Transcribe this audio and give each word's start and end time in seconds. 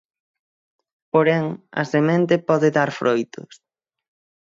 Porén, 1.13 1.45
a 1.81 1.83
semente 1.93 2.35
pode 2.49 2.67
dar 2.77 2.89
froitos. 2.99 3.51